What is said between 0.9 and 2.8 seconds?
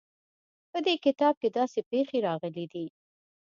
کتاب کې داسې پېښې راغلې